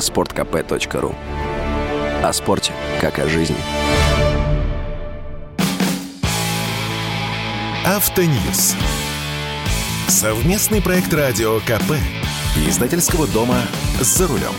[0.00, 1.14] sportkp.ru
[2.22, 3.56] О спорте, как о жизни.
[7.86, 8.76] Автоньюз.
[10.08, 11.92] Совместный проект радио КП.
[12.68, 13.60] Издательского дома
[14.00, 14.52] «За рулем».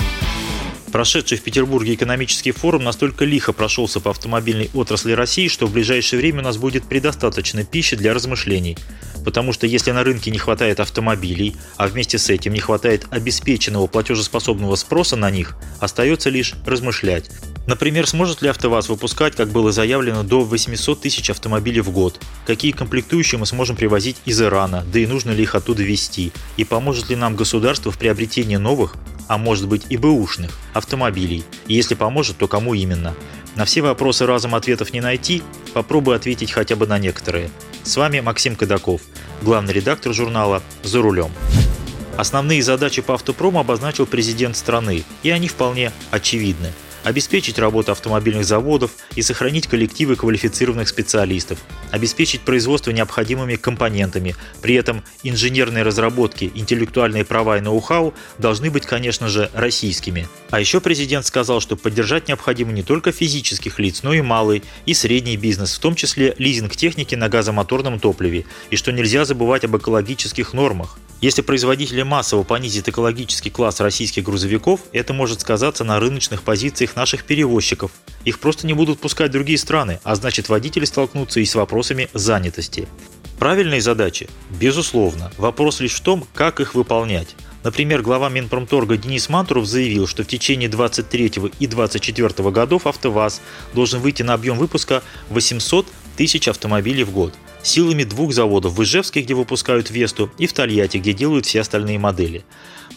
[0.91, 6.19] Прошедший в Петербурге экономический форум настолько лихо прошелся по автомобильной отрасли России, что в ближайшее
[6.19, 8.77] время у нас будет предостаточно пищи для размышлений.
[9.23, 13.87] Потому что если на рынке не хватает автомобилей, а вместе с этим не хватает обеспеченного
[13.87, 17.29] платежеспособного спроса на них, остается лишь размышлять.
[17.67, 22.19] Например, сможет ли АвтоВАЗ выпускать, как было заявлено, до 800 тысяч автомобилей в год?
[22.47, 26.31] Какие комплектующие мы сможем привозить из Ирана, да и нужно ли их оттуда везти?
[26.57, 28.95] И поможет ли нам государство в приобретении новых,
[29.27, 31.43] а может быть и бэушных, автомобилей?
[31.67, 33.13] И если поможет, то кому именно?
[33.55, 37.51] На все вопросы разом ответов не найти, попробую ответить хотя бы на некоторые.
[37.83, 39.01] С вами Максим Кадаков,
[39.41, 41.31] главный редактор журнала «За рулем».
[42.17, 46.71] Основные задачи по автопрому обозначил президент страны, и они вполне очевидны–
[47.03, 51.59] обеспечить работу автомобильных заводов и сохранить коллективы квалифицированных специалистов,
[51.91, 59.27] обеспечить производство необходимыми компонентами, при этом инженерные разработки, интеллектуальные права и ноу-хау должны быть, конечно
[59.27, 60.27] же, российскими.
[60.49, 64.93] А еще президент сказал, что поддержать необходимо не только физических лиц, но и малый и
[64.93, 69.77] средний бизнес, в том числе лизинг техники на газомоторном топливе, и что нельзя забывать об
[69.77, 70.97] экологических нормах.
[71.21, 77.25] Если производители массово понизят экологический класс российских грузовиков, это может сказаться на рыночных позициях наших
[77.25, 77.91] перевозчиков.
[78.25, 82.87] Их просто не будут пускать другие страны, а значит водители столкнутся и с вопросами занятости.
[83.37, 84.29] Правильные задачи?
[84.49, 85.31] Безусловно.
[85.37, 87.35] Вопрос лишь в том, как их выполнять.
[87.63, 93.41] Например, глава Минпромторга Денис Мантуров заявил, что в течение 23 и 24 годов АвтоВАЗ
[93.75, 95.85] должен выйти на объем выпуска 800
[96.17, 100.97] тысяч автомобилей в год силами двух заводов в Ижевске, где выпускают Весту, и в Тольятти,
[100.97, 102.43] где делают все остальные модели.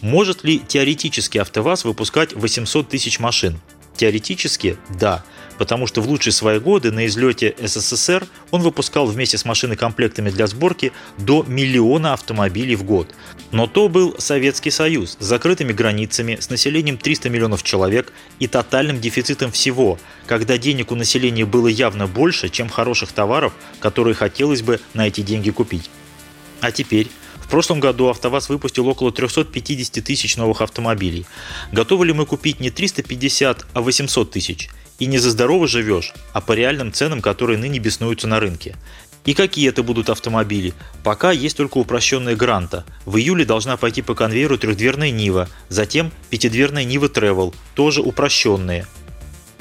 [0.01, 3.59] Может ли теоретически АвтоВАЗ выпускать 800 тысяч машин?
[3.95, 5.23] Теоретически– да
[5.57, 10.47] потому что в лучшие свои годы на излете СССР он выпускал вместе с машинокомплектами для
[10.47, 13.13] сборки до миллиона автомобилей в год.
[13.51, 18.99] Но то был Советский Союз с закрытыми границами, с населением 300 миллионов человек и тотальным
[18.99, 24.79] дефицитом всего, когда денег у населения было явно больше, чем хороших товаров, которые хотелось бы
[24.93, 25.89] на эти деньги купить.
[26.61, 27.09] А теперь
[27.45, 31.27] в прошлом году АвтоВАЗ выпустил около 350 тысяч новых автомобилей.
[31.71, 34.69] Готовы ли мы купить не 350, а 800 тысяч?
[34.97, 38.75] И не за здорово живешь, а по реальным ценам, которые ныне беснуются на рынке.
[39.25, 40.73] И какие это будут автомобили?
[41.03, 42.83] Пока есть только упрощенная Гранта.
[43.05, 48.87] В июле должна пойти по конвейеру трехдверная Нива, затем пятидверная Нива Travel, тоже упрощенные.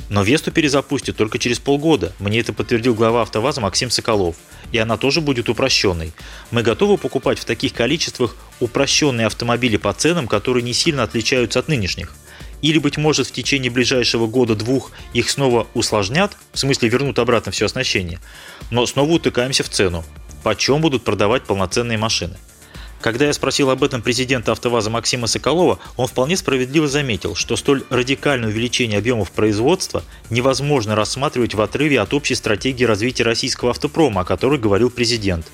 [0.09, 2.13] Но Весту перезапустят только через полгода.
[2.19, 4.37] Мне это подтвердил глава АвтоВАЗа Максим Соколов.
[4.73, 6.13] И она тоже будет упрощенной.
[6.51, 11.69] Мы готовы покупать в таких количествах упрощенные автомобили по ценам, которые не сильно отличаются от
[11.69, 12.15] нынешних.
[12.63, 17.67] Или, быть может, в течение ближайшего года-двух их снова усложнят, в смысле вернут обратно все
[17.67, 18.21] оснащение,
[18.71, 20.03] но снова утыкаемся в цену.
[20.43, 22.39] Почем будут продавать полноценные машины?
[23.05, 27.85] Когда я спросил об этом президента АвтоВАЗа Максима Соколова, он вполне справедливо заметил, что столь
[27.91, 34.25] радикальное увеличение объемов производства невозможно рассматривать в отрыве от общей стратегии развития российского автопрома, о
[34.25, 35.45] которой говорил президент.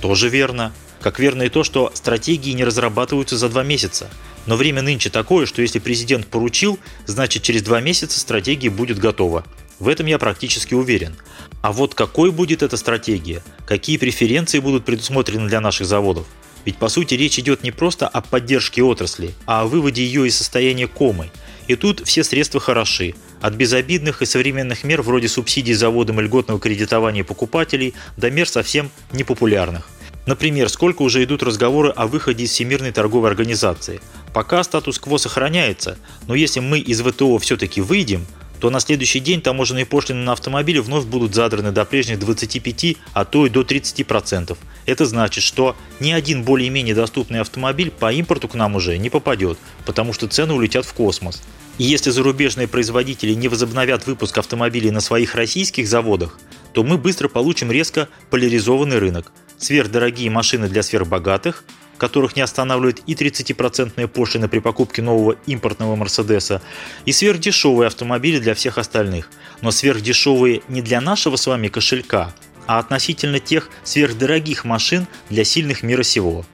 [0.00, 0.72] Тоже верно.
[1.00, 4.10] Как верно и то, что стратегии не разрабатываются за два месяца.
[4.46, 9.44] Но время нынче такое, что если президент поручил, значит через два месяца стратегия будет готова.
[9.78, 11.14] В этом я практически уверен.
[11.60, 13.40] А вот какой будет эта стратегия?
[13.66, 16.26] Какие преференции будут предусмотрены для наших заводов?
[16.64, 20.36] Ведь по сути речь идет не просто о поддержке отрасли, а о выводе ее из
[20.36, 21.30] состояния комы.
[21.68, 23.14] И тут все средства хороши.
[23.40, 28.90] От безобидных и современных мер вроде субсидий заводам и льготного кредитования покупателей до мер совсем
[29.12, 29.88] непопулярных.
[30.26, 34.00] Например, сколько уже идут разговоры о выходе из Всемирной торговой организации.
[34.32, 35.98] Пока статус-кво сохраняется,
[36.28, 38.24] но если мы из ВТО все-таки выйдем,
[38.60, 43.24] то на следующий день таможенные пошлины на автомобили вновь будут задраны до прежних 25, а
[43.24, 44.56] то и до 30%.
[44.86, 49.58] Это значит, что ни один более-менее доступный автомобиль по импорту к нам уже не попадет,
[49.84, 51.42] потому что цены улетят в космос.
[51.78, 56.38] И если зарубежные производители не возобновят выпуск автомобилей на своих российских заводах,
[56.72, 59.32] то мы быстро получим резко поляризованный рынок.
[59.58, 61.64] Сверхдорогие машины для сверхбогатых,
[61.96, 66.60] которых не останавливает и 30% пошлина при покупке нового импортного Мерседеса,
[67.04, 69.30] и сверхдешевые автомобили для всех остальных.
[69.60, 72.34] Но сверхдешевые не для нашего с вами кошелька,
[72.66, 76.44] а относительно тех сверхдорогих машин для сильных мира сего.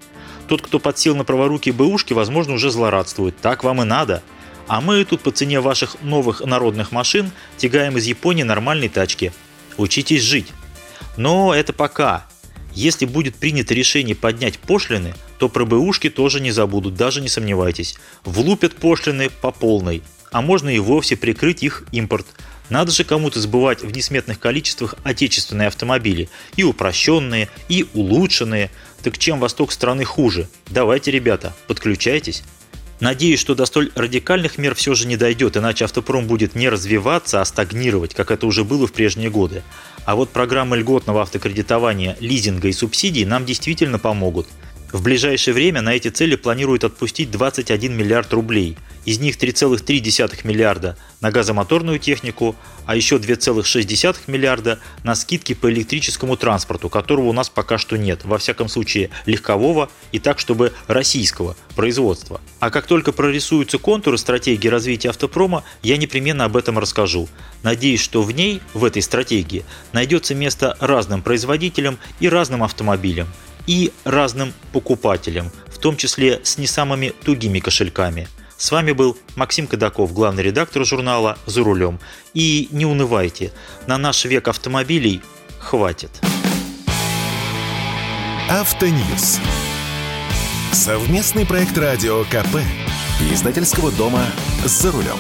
[0.49, 3.37] Тот, кто подсел на праворуки бэушки, возможно, уже злорадствует.
[3.39, 4.23] Так вам и надо.
[4.67, 9.33] А мы тут по цене ваших новых народных машин тягаем из Японии нормальные тачки.
[9.77, 10.53] Учитесь жить.
[11.17, 12.27] Но это пока.
[12.75, 17.99] Если будет принято решение поднять пошлины, то про бэушки тоже не забудут, даже не сомневайтесь.
[18.25, 22.27] Влупят пошлины по полной, а можно и вовсе прикрыть их импорт.
[22.71, 28.71] Надо же кому-то сбывать в несметных количествах отечественные автомобили, и упрощенные, и улучшенные.
[29.03, 30.49] Так чем восток страны хуже?
[30.69, 32.43] Давайте, ребята, подключайтесь.
[33.01, 37.41] Надеюсь, что до столь радикальных мер все же не дойдет, иначе автопром будет не развиваться,
[37.41, 39.63] а стагнировать, как это уже было в прежние годы.
[40.05, 44.49] А вот программы льготного автокредитования, лизинга и субсидий нам действительно помогут.
[44.91, 48.79] В ближайшее время на эти цели планируют отпустить 21 миллиард рублей.
[49.05, 52.57] Из них 3,3 миллиарда на газомоторную технику,
[52.87, 58.25] а еще 2,6 миллиарда на скидки по электрическому транспорту, которого у нас пока что нет,
[58.25, 62.41] во всяком случае легкового и так, чтобы российского производства.
[62.59, 67.29] А как только прорисуются контуры стратегии развития автопрома, я непременно об этом расскажу.
[67.63, 73.29] Надеюсь, что в ней, в этой стратегии, найдется место разным производителям и разным автомобилям
[73.69, 78.27] и разным покупателям, в том числе с не самыми тугими кошельками.
[78.57, 82.01] С вами был Максим Кадаков, главный редактор журнала «За рулем».
[82.35, 83.53] И не унывайте,
[83.87, 85.21] на наш век автомобилей
[85.61, 86.11] хватит.
[88.49, 89.39] Автоньюз.
[90.73, 92.57] Совместный проект радио КП.
[93.33, 94.25] Издательского дома
[94.65, 95.19] «За рулем».